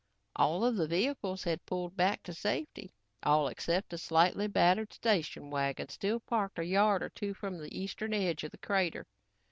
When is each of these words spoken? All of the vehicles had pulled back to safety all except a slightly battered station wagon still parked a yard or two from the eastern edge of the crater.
All 0.35 0.63
of 0.65 0.77
the 0.77 0.87
vehicles 0.87 1.43
had 1.43 1.67
pulled 1.67 1.95
back 1.95 2.23
to 2.23 2.33
safety 2.33 2.91
all 3.21 3.47
except 3.47 3.93
a 3.93 3.99
slightly 3.99 4.47
battered 4.47 4.91
station 4.93 5.51
wagon 5.51 5.89
still 5.89 6.19
parked 6.19 6.57
a 6.57 6.65
yard 6.65 7.03
or 7.03 7.09
two 7.09 7.35
from 7.35 7.59
the 7.59 7.79
eastern 7.79 8.11
edge 8.11 8.43
of 8.43 8.49
the 8.49 8.57
crater. 8.57 9.05